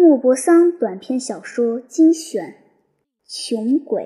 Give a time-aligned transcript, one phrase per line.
[0.00, 2.54] 莫泊桑短篇小说精选，
[3.26, 4.04] 《穷鬼》。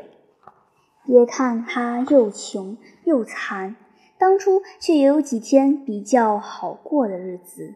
[1.04, 3.76] 别看他又穷又残，
[4.18, 7.74] 当初却也有几天比较好过的日子。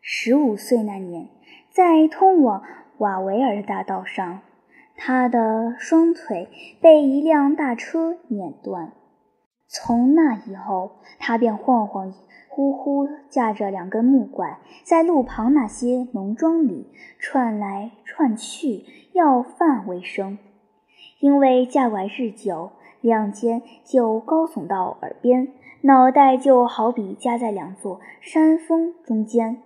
[0.00, 1.28] 十五岁那年，
[1.72, 2.62] 在通往
[2.98, 4.42] 瓦维尔的大道上，
[4.94, 6.48] 他的双腿
[6.80, 8.92] 被一辆大车碾断。
[9.66, 12.12] 从那以后，他便晃晃
[12.48, 16.86] 呼呼架着两根木拐，在路旁那些农庄里
[17.18, 20.38] 串来串去，要饭为生。
[21.18, 25.48] 因为架拐日久，两肩就高耸到耳边，
[25.80, 29.62] 脑袋就好比夹在两座山峰中间。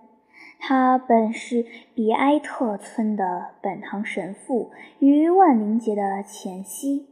[0.57, 7.08] 他本是比埃特村的本堂神父，于万灵节的前夕，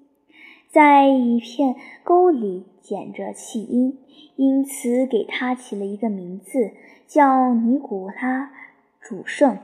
[0.69, 3.97] 在一片沟里捡着弃婴，
[4.35, 6.71] 因此给他起了一个名字，
[7.07, 8.51] 叫尼古拉
[8.99, 9.57] 主圣。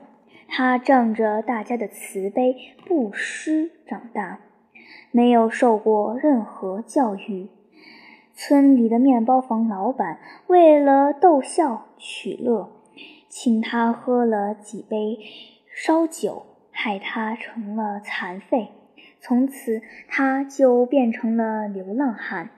[0.48, 4.40] 他仗着大家的慈悲布施长大。
[5.12, 7.48] 没有受过任何教育，
[8.34, 12.70] 村里的面包房老板为了逗笑取乐，
[13.30, 15.20] 请他喝了几杯
[15.74, 18.70] 烧酒，害他成了残废。
[19.26, 22.50] 从此，他就变成了流浪汉，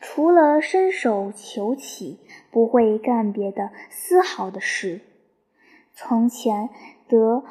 [0.00, 2.18] 除了伸手求乞，
[2.50, 5.02] 不会干别的丝毫的事。
[5.94, 6.68] 从前，
[7.06, 7.44] 德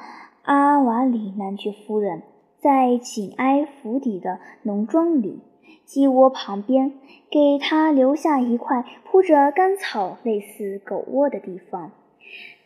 [0.44, 2.22] 阿瓦里男爵夫人。
[2.60, 5.40] 在紧挨府邸的农庄里，
[5.86, 6.92] 鸡窝旁边，
[7.32, 11.94] 给他留下一块铺着干草、类似狗窝的地方。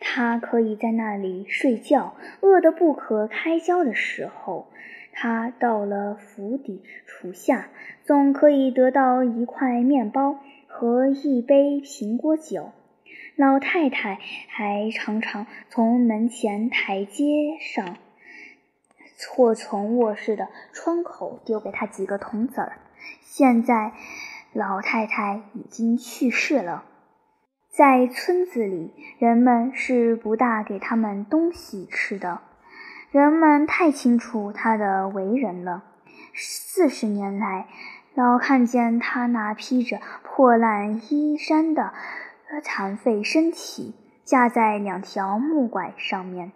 [0.00, 2.14] 他可以在那里睡觉。
[2.40, 4.66] 饿得不可开交的时候，
[5.14, 7.68] 他到了府邸厨下，
[8.02, 12.72] 总可以得到一块面包和一杯苹果酒。
[13.36, 17.24] 老太太还常常从门前台阶
[17.60, 17.96] 上。
[19.30, 22.78] 或从卧室的窗口丢给他几个铜子儿。
[23.22, 23.92] 现在，
[24.52, 26.84] 老太太已经去世了。
[27.70, 32.40] 在村子里，人们是不大给他们东西吃的。
[33.14, 35.84] 人们太清楚他的为人了。
[36.34, 37.68] 四十年来，
[38.12, 41.92] 老看见他那披着破烂衣衫的
[42.64, 46.50] 残废身体，架在两条木拐上面。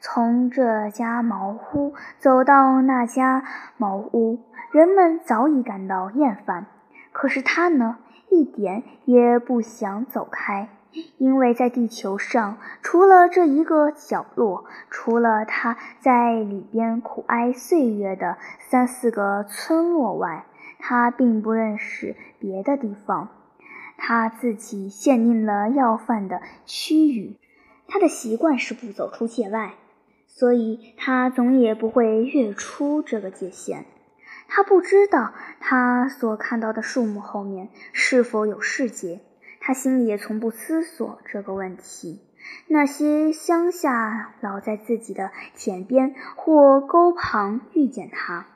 [0.00, 3.42] 从这家茅屋走到那家
[3.76, 4.38] 茅屋，
[4.70, 6.66] 人们早已感到厌烦。
[7.10, 7.98] 可是他呢，
[8.30, 10.68] 一点也不想走开，
[11.18, 20.46] 因为在地球上，除了这一个角落，除了他在里边苦哀岁月的三四个村落外，
[20.78, 23.28] 他并不认识别的地方。
[23.96, 27.36] 他自己限定了要饭的区域，
[27.88, 29.74] 他的习惯是不走出界外。
[30.28, 33.86] 所以他总也不会越出这个界限。
[34.48, 39.22] 他不知道他所看到的树木后面是否有世界，
[39.66, 42.20] 他心里也从不思索这个问题。
[42.68, 48.46] 那些乡下老在自己的田边或沟旁遇见他，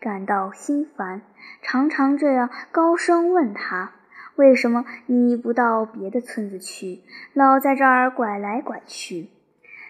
[0.00, 1.20] 感到心烦，
[1.60, 3.92] 常常这样高声问他
[4.36, 7.02] ：“为什么你不到别的村子去，
[7.34, 9.28] 老在这儿拐来拐去？”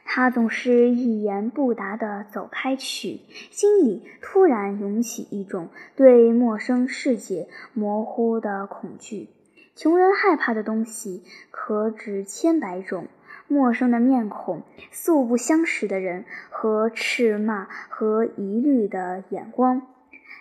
[0.05, 3.21] 他总是一言不答地走开去，
[3.53, 9.29] 心里突然涌起一种对陌生世界模糊的恐惧。
[9.77, 13.09] 穷人害怕的东西可指千百种：
[13.49, 14.63] 陌生的面孔、
[14.93, 19.83] 素不相识的人和斥骂和疑虑的眼光。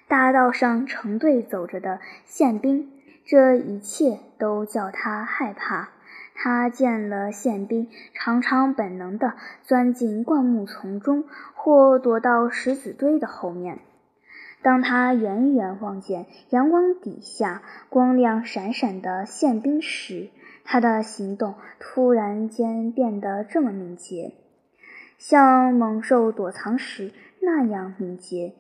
[0.08, 2.92] 大道上成队走着的宪兵，
[3.26, 5.90] 这一切都叫他害怕。
[6.36, 9.34] 他见了宪兵，常常本能地
[9.64, 11.24] 钻进灌木丛中，
[11.56, 13.80] 或躲到石子堆的后面。
[14.64, 20.30] 当他远远望见阳光底下光亮闪闪的宪兵时，
[20.64, 24.34] 他的行动突然间变得这么敏捷，
[25.20, 27.12] 像猛兽躲藏时
[27.42, 28.54] 那样敏捷。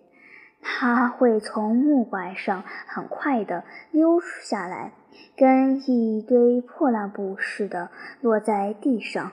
[0.61, 4.91] 他会从木拐上很快地溜下来。
[5.35, 7.89] 跟一堆破烂布似的
[8.21, 9.31] 落在地上，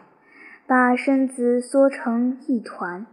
[0.67, 3.07] 把身子缩成一团，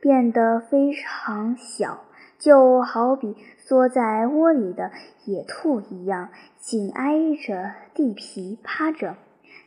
[0.00, 2.03] 变得非常小，
[2.44, 4.90] 就好比缩在窝里的
[5.24, 6.28] 野兔一样，
[6.60, 9.16] 紧挨着地皮趴着。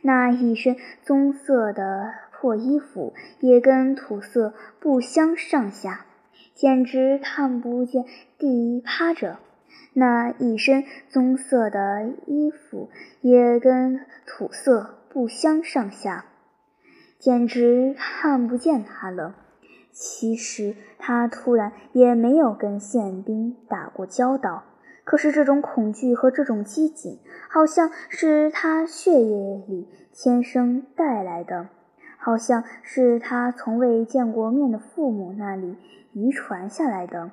[0.00, 6.06] 那一身棕色的破衣服也跟土色不相上下，
[6.54, 8.04] 简直看不见
[8.38, 9.38] 地趴着。
[9.92, 12.90] 那一身棕色的衣服
[13.22, 16.26] 也跟土色不相上下，
[17.18, 19.34] 简直看不见他了。
[20.00, 24.62] 其实他突然也没有跟宪兵打过交道，
[25.02, 27.18] 可是这种恐惧和这种机警，
[27.50, 31.68] 好像是他血液里天生带来的，
[32.16, 35.76] 好像是他从未见过面的父母那里
[36.12, 37.32] 遗传下来的。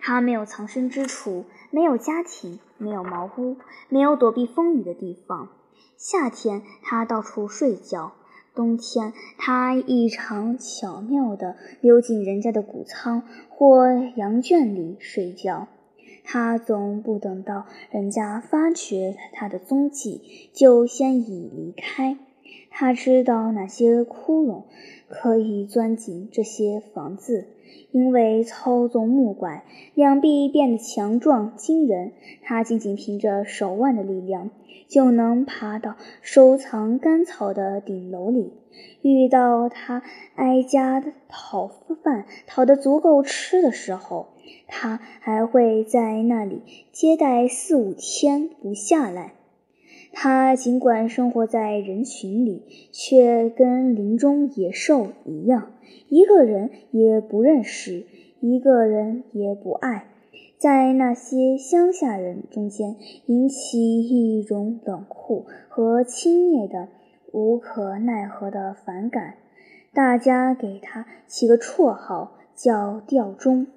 [0.00, 3.58] 他没有藏身之处，没有家庭，没有茅屋，
[3.90, 5.50] 没有躲避风雨的地方。
[5.98, 8.12] 夏天他到处睡觉。
[8.60, 13.86] 冬天，他异常巧妙地溜进人家的谷仓或
[14.16, 15.68] 羊圈里睡觉。
[16.24, 22.18] 他总不等到人家发觉他的踪迹，就先已离开。
[22.68, 24.64] 他知道那些窟窿
[25.10, 27.48] 可以钻进这些房子，
[27.90, 29.64] 因为操纵木拐，
[29.94, 32.12] 两臂变得强壮惊人。
[32.42, 34.50] 他仅仅凭着手腕的力量。
[34.88, 38.54] 就能爬到收藏干草的顶楼里。
[39.02, 40.02] 遇到他
[40.34, 41.68] 挨家讨
[42.02, 44.30] 饭，讨得足够吃的时候，
[44.66, 49.34] 他还会在那里接待四五天不下来。
[50.12, 55.72] 他尽管生活在人群里，却跟林中野兽一样，
[56.08, 58.04] 一个人也不认识，
[58.40, 60.06] 一个人也不爱。
[60.58, 62.96] 在那些乡下人中间，
[63.26, 66.88] 引起一种冷酷和轻蔑的、
[67.32, 69.36] 无可奈何的反感。
[69.94, 73.68] 大家给他起个绰号，叫“吊钟”，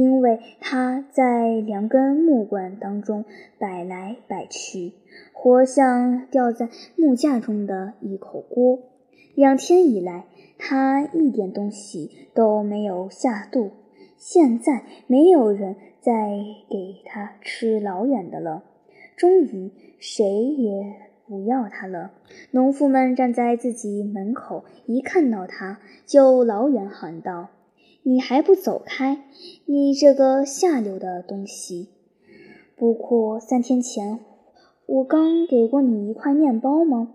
[0.00, 3.26] 因为他在两根木管当中
[3.58, 4.94] 摆来摆去，
[5.34, 8.78] 活像吊在木架中的一口锅。
[9.34, 10.24] 两天以来，
[10.56, 13.72] 他一点东西都没有下肚。
[14.16, 15.76] 现在没有人。
[16.02, 16.30] 再
[16.70, 18.64] 给他吃老远的了，
[19.18, 20.94] 终于谁也
[21.26, 22.12] 不要他了。
[22.52, 27.48] 农妇们站在自己门口，一看到他就老远喊道
[28.02, 29.24] ：“你还不走开！
[29.66, 31.90] 你这个下流的东西！
[32.76, 34.20] 不过三天前
[34.86, 37.14] 我刚给过你一块面包吗？”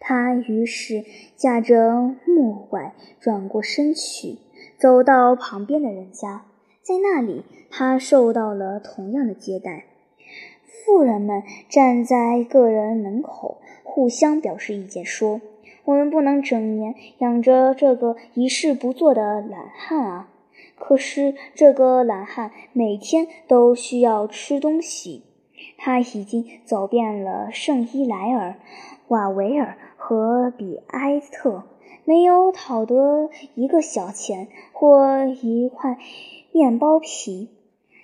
[0.00, 1.04] 他于是
[1.36, 4.38] 架着木拐转过身去，
[4.78, 6.44] 走到旁边的人家。
[6.82, 9.86] 在那里，他受到了同样的接待。
[10.64, 15.40] 富人们站在个人门口，互相表示意见，说
[15.88, 20.28] ：“我们不能整年养着这个一事不做的懒汉啊！
[20.76, 25.24] 可是这个懒汉每天都需要吃东西。
[25.78, 28.56] 他已经走遍了圣伊莱尔、
[29.08, 31.62] 瓦维尔和比埃特，
[32.04, 35.96] 没有讨得一个小钱或一块。”
[36.52, 37.48] 面包皮，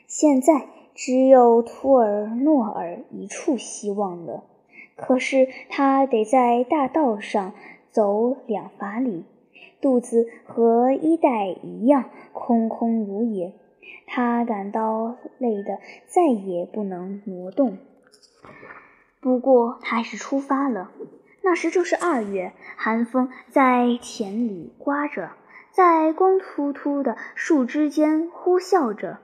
[0.06, 4.44] 现在只有图尔诺尔一处希望了。
[4.96, 7.52] 可是他得在大道上
[7.94, 9.24] 走两法里，
[9.80, 13.52] 肚子和衣袋一样空空如也。
[14.04, 17.78] 他感到累得再也不能挪动。
[19.20, 20.90] 不过他还是出发了。
[21.40, 25.30] 那时正是二月，寒风在田里刮着。
[25.70, 29.18] 在光秃秃的树枝间呼啸着，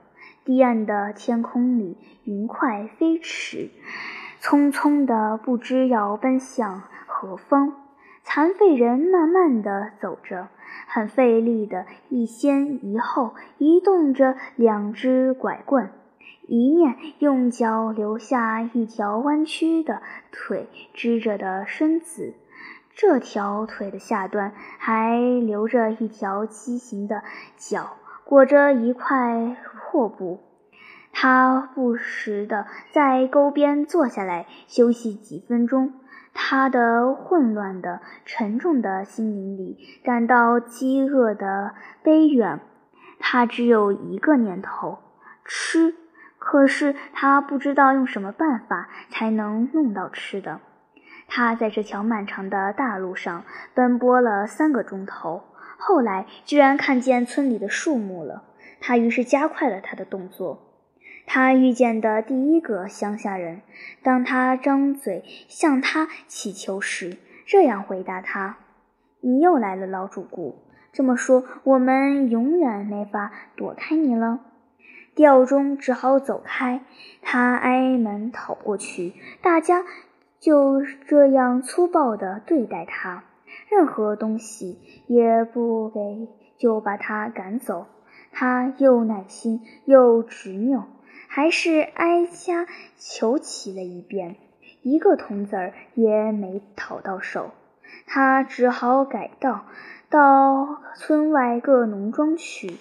[0.45, 3.69] 低暗的天空里，云块飞驰，
[4.41, 7.80] 匆匆的不知要奔向何方。
[8.23, 10.47] 残废人慢慢地走着，
[10.87, 15.89] 很费力的一先一后移动着两只拐棍，
[16.47, 22.35] 一面用脚留下一条弯曲的腿支着的身子。
[22.93, 27.23] 这条腿的下端还留着一条畸形的
[27.57, 29.57] 脚，裹着一块
[29.89, 30.39] 破布。
[31.13, 35.93] 他不时地在沟边坐下来休息几分钟。
[36.33, 41.73] 他的混乱的、沉重的心灵里感到饥饿的
[42.03, 42.59] 悲怨。
[43.19, 44.99] 他只有一个念头：
[45.45, 45.95] 吃。
[46.39, 50.59] 可是他不知道用什么办法才能弄到吃的。
[51.27, 53.45] 他在这条漫长的大路上
[53.75, 55.43] 奔波了三个钟头，
[55.77, 58.43] 后来居然看见村里的树木了。
[58.79, 60.70] 他于是加快了他的动作。
[61.25, 63.61] 他遇见的第一个乡下人，
[64.03, 68.57] 当他张嘴向他乞求时，这样回答他
[69.21, 70.59] ：“你又来了，老主顾。
[70.91, 74.39] 这么说，我们永远没法躲开你了。”
[75.13, 76.81] 吊钟只好走开，
[77.21, 79.83] 他挨门讨过去，大家。
[80.39, 83.25] 就这样粗暴地对待他，
[83.69, 87.85] 任何东西也不给，就把他赶走。
[88.31, 90.87] 他又耐心又执拗，
[91.33, 94.35] 还是挨家求乞了一遍，
[94.81, 97.51] 一个铜子儿也没讨到手。
[98.05, 99.65] 他只好改道，
[100.09, 102.75] 到村外各农庄去。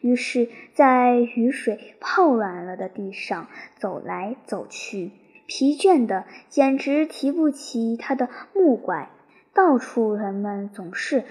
[0.00, 5.10] 于是，在雨水泡软了的地上走来走去，
[5.46, 9.10] 疲倦的简直提不起他的木拐。
[9.52, 11.24] 到处人们总是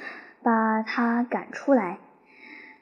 [0.43, 1.99] 把他赶出来。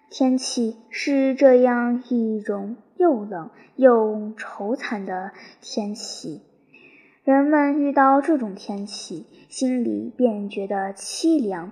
[0.10, 5.32] 天气是这样一种又冷又愁惨的
[5.62, 6.42] 天气，
[7.24, 11.72] 人们遇到这种天气，心里便觉得凄凉，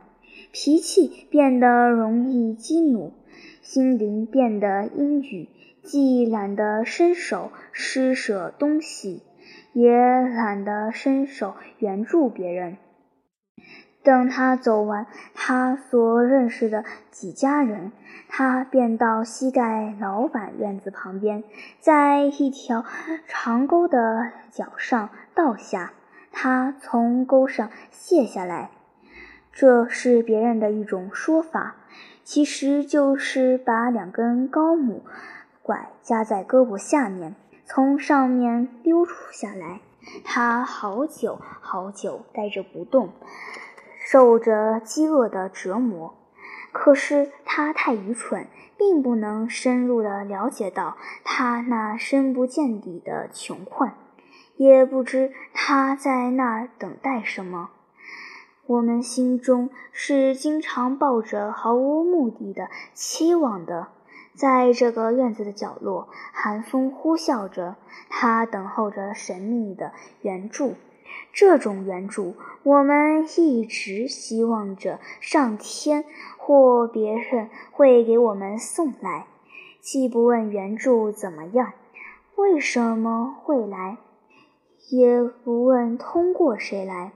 [0.51, 3.13] 脾气变得容易激怒。
[3.61, 5.47] 心灵变得阴郁，
[5.83, 9.21] 既懒得伸手施舍东西，
[9.71, 12.77] 也懒得伸手援助别人。
[14.03, 17.91] 等他走完他所认识的几家人，
[18.27, 21.43] 他便到膝盖老板院子旁边，
[21.79, 22.83] 在一条
[23.27, 25.93] 长沟的脚上倒下。
[26.31, 28.71] 他从沟上卸下来，
[29.51, 31.75] 这是别人的一种说法。
[32.23, 35.03] 其实就是把两根高木
[35.61, 39.81] 拐夹在胳膊下面，从上面溜出下来。
[40.23, 43.09] 他好久好久呆着不动，
[44.11, 46.13] 受着饥饿的折磨。
[46.73, 48.45] 可是他太愚蠢，
[48.77, 53.93] 并不能深入的了解到他那深不见底的穷困，
[54.57, 57.69] 也不知他在那儿等待什么。
[58.65, 63.87] 我们心中是经常抱着毫无目的的期望的，
[64.35, 67.77] 在这个院子的角落，寒风呼啸着，
[68.09, 70.75] 他等候着神秘的援助。
[71.33, 76.05] 这种援助，我们一直希望着上天
[76.37, 79.27] 或别人会给我们送来，
[79.79, 81.73] 既不问援助怎么样，
[82.35, 83.97] 为什么会来，
[84.89, 87.13] 也不问通过谁来。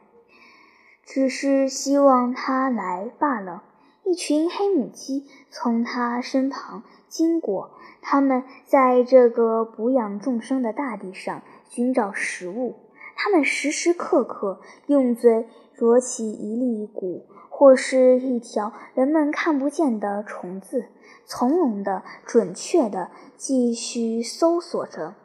[1.04, 3.64] 只是希望他来罢了。
[4.08, 7.72] 一群黑母鸡从他身旁经过，
[8.02, 12.76] 它们在这个哺养众生的大地上寻找食物。
[13.16, 20.90] 他们时时刻刻用嘴啄起一粒谷，或是一条人们看不见的虫子，
[21.26, 25.16] 从容的、准确的继续搜索着。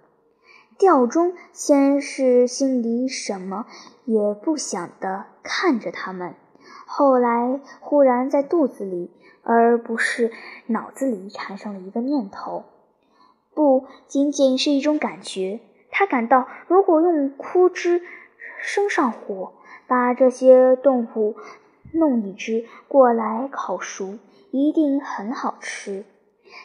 [0.79, 3.67] 吊钟先是心里什么
[4.07, 6.35] 也不想的看着他们，
[6.87, 9.11] 后来忽然在肚子里，
[9.43, 10.33] 而不是
[10.69, 12.65] 脑子里产生了一个念头，
[13.53, 15.61] 不仅仅是一种感觉。
[15.91, 18.03] 他感到，如果用枯枝
[18.61, 19.53] 生上火，
[19.87, 21.37] 把这些动物
[21.93, 24.19] 弄一只过来烤熟，
[24.51, 26.05] 一定很好吃。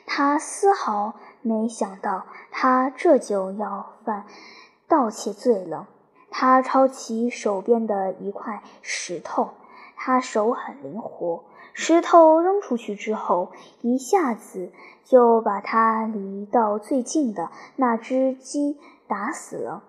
[0.06, 1.16] 他丝毫。
[1.48, 4.26] 没想到他这就要犯
[4.88, 5.88] 盗窃罪了。
[6.32, 9.52] 他抄起手边的一块石头，
[9.96, 13.52] 他手很灵活，石头扔出去之后，
[13.82, 14.72] 一下子
[15.04, 19.84] 就把他离到最近的那只鸡打死了。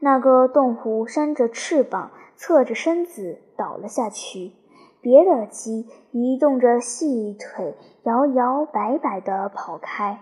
[0.00, 4.52] 那个动物扇着翅膀，侧着身子倒了下去。
[5.00, 10.20] 别的鸡移动着细腿，摇摇摆摆地跑开。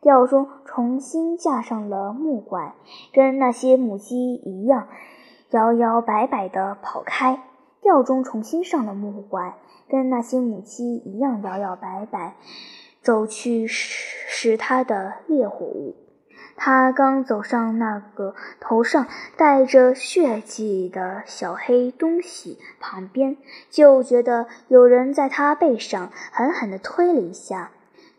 [0.00, 2.74] 吊钟重新架上了木拐，
[3.12, 4.88] 跟那些母鸡一样，
[5.50, 7.42] 摇摇摆摆地跑开。
[7.82, 12.36] 吊钟重新上了木拐，跟那些母鸡一样，摇摇摆摆
[13.02, 15.96] 走去拾他的猎活物。
[16.62, 19.06] 他刚走上那个头上
[19.38, 23.38] 带着血迹的小黑东西旁边，
[23.70, 27.70] 就觉得有人在他背上狠狠地推了一下。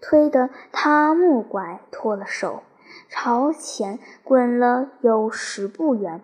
[0.01, 2.63] 推得他木拐脱了手，
[3.10, 6.19] 朝前滚了有十步远。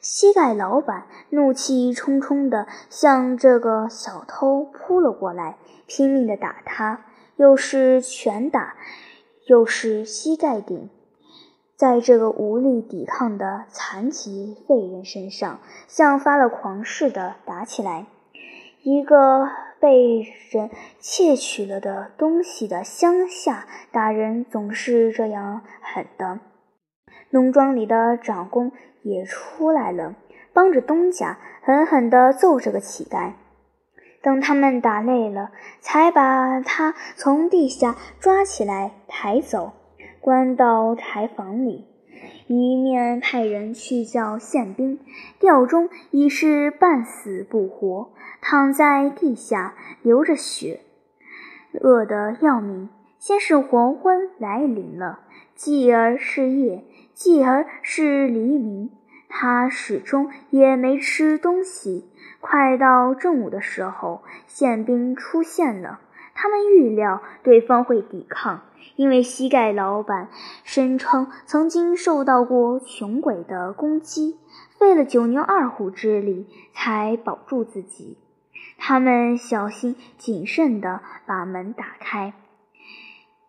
[0.00, 7.04] 膝盖老板怒气冲冲地向这个小偷扑了过来，拼命地打他，
[7.36, 8.74] 又是拳打，
[9.46, 10.90] 又是膝盖顶，
[11.76, 18.06] 在这个无力抵抗的残疾废人身上，像发了狂似的打起来。
[18.82, 19.48] 一个。
[19.78, 26.40] 被人窃取了的东西的乡下打人总是这样狠的。
[27.28, 30.14] 农庄里的长工也出来了，
[30.54, 33.32] 帮着东家狠狠地揍这个乞丐。
[34.22, 39.72] 等他们打累了，才把他从地下抓起来抬走，
[40.26, 41.84] 关到柴房里，
[42.48, 44.98] 一面派人去叫宪兵。
[45.38, 48.10] 吊钟已是半死不活。
[48.40, 50.80] 躺在地下流着血，
[51.80, 52.88] 饿得要命。
[53.20, 55.20] 先是黄昏来临了，
[55.54, 56.82] 继而是夜，
[57.14, 58.90] 继而是黎明。
[59.28, 62.10] 他始终也没吃东西。
[62.40, 66.00] 快到正午的时候，宪兵出现了。
[66.46, 68.60] 他们预料对方会抵抗，
[68.94, 70.28] 因为膝盖老板
[70.62, 74.38] 声称曾经受到过穷鬼的攻击，
[74.78, 78.16] 费了九牛二虎之力才保住自己。
[78.78, 82.32] 他们小心谨慎地把门打开。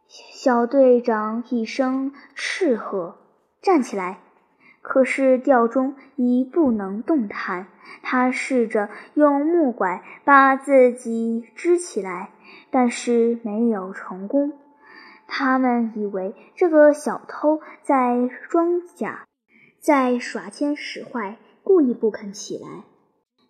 [0.08, 3.18] 小队长一声斥喝
[3.62, 4.18] ：“站起来！”
[4.82, 7.68] 可是吊钟已不能动弹。
[8.02, 12.32] 他试着用木拐把自己支起来，
[12.72, 14.54] 但是没有成功。
[15.28, 19.26] 他们以为这个小偷在装假，
[19.80, 22.84] 在耍奸使坏，故意不肯起来。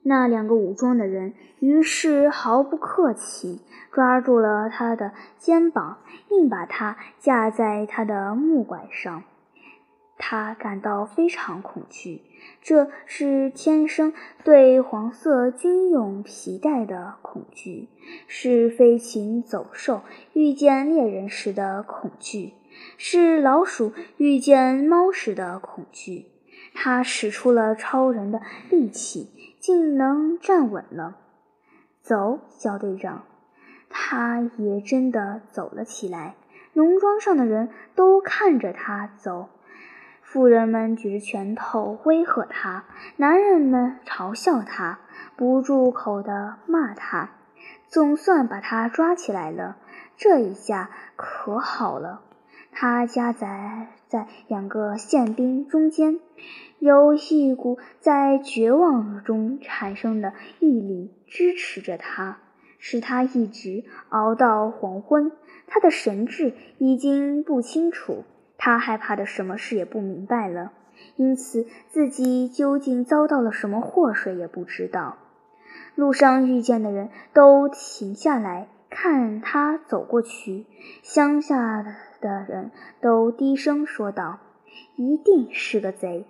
[0.03, 5.97] 那两个武装的人于是毫不客气，抓住了他的肩膀，
[6.29, 9.23] 硬把他架在他的木拐上。
[10.17, 12.21] 他感到非常恐惧，
[12.61, 17.87] 这是天生对黄色军用皮带的恐惧，
[18.27, 20.01] 是飞禽走兽
[20.33, 22.53] 遇见猎人时的恐惧，
[22.97, 26.25] 是老鼠遇见猫时的恐惧。
[26.73, 31.17] 他使出了超人的力气，竟能站稳了。
[32.01, 33.23] 走，小队长，
[33.89, 36.35] 他也真的走了起来。
[36.73, 39.49] 农庄上的人都看着他走。
[40.29, 42.83] 妇人们举着拳头威吓他，
[43.15, 44.99] 男人们嘲笑他，
[45.37, 47.29] 不住口地骂他。
[47.87, 49.77] 总算把他抓起来了，
[50.17, 52.23] 这一下可好了。
[52.73, 56.19] 他夹在在两个宪兵中间，
[56.79, 62.39] 有一股在绝望中产生的毅力支持着他，
[62.79, 65.31] 使他一直熬到黄昏。
[65.67, 68.25] 他的神志已经不清楚。
[68.67, 70.73] 他害怕的什么事也不明白了，
[71.15, 75.15] 因此自己究竟遭到了什么祸水也不知道。
[75.95, 80.65] 路上遇见的人都停下来看他走过去，
[81.01, 81.81] 乡下
[82.19, 84.39] 的人都低声说道
[84.97, 86.27] ：“一定是个贼。”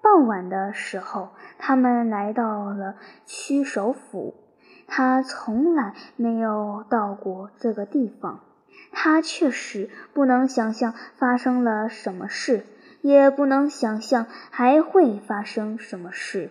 [0.00, 2.94] 傍晚的时候，他们来到了
[3.26, 4.34] 区首府。
[4.86, 8.38] 他从来没有到过这个地方。
[8.90, 12.64] 他确实不能想象发生了什么事，
[13.00, 16.50] 也不能想象还会发生什么事。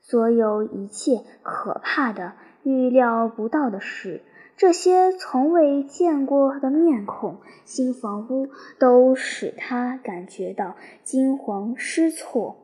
[0.00, 2.32] 所有一切可怕的、
[2.62, 4.22] 预料不到的事，
[4.56, 12.56] 这些从未见过的面孔、新房屋，都使他感觉到惊慌失措。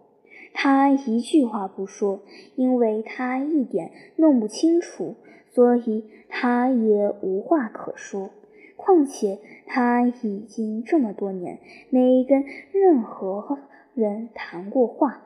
[0.55, 2.23] 他一句话不说，
[2.55, 5.17] 因为他一点弄不清楚，
[5.55, 8.31] 所以他也无话可说。
[8.77, 13.61] 况且他已经这么多年没跟任何
[13.95, 15.23] 人谈过话，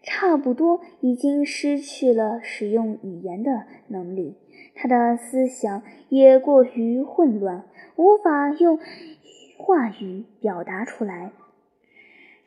[0.00, 4.36] 差不多已经失去了使用语言的能力。
[4.76, 7.64] 他的思想也过于混乱，
[7.96, 8.78] 无法用
[9.58, 11.32] 话语表达出来。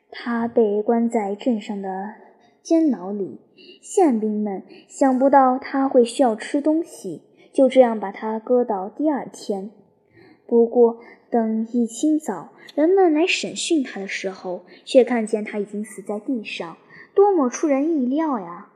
[0.09, 2.13] 他被关在镇上的
[2.67, 3.39] 监牢里，
[3.81, 7.21] 宪兵们想不到他会需要吃东西，
[7.53, 9.71] 就这样把他搁到第二天。
[10.45, 10.97] 不过，
[11.29, 16.75] 等一清早人们来审讯他的时候，却看见他已经死在地上，
[17.15, 18.69] 多么出人意料呀！